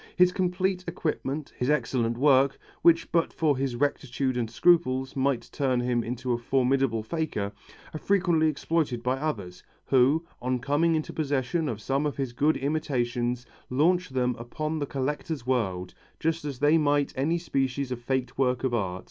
[0.15, 5.79] His complete equipment, his excellent work, which but for his rectitude and scruples might turn
[5.79, 7.51] him into a formidable faker,
[7.93, 12.57] are frequently exploited by others, who, on coming into possession of some of his good
[12.57, 18.39] imitations launch them upon the collector world, just as they might any species of faked
[18.39, 18.99] works of art.